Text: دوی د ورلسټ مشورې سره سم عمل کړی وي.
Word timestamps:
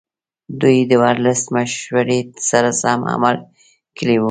دوی 0.61 0.77
د 0.89 0.91
ورلسټ 1.01 1.45
مشورې 1.55 2.19
سره 2.49 2.69
سم 2.81 2.99
عمل 3.13 3.35
کړی 3.97 4.15
وي. 4.17 4.19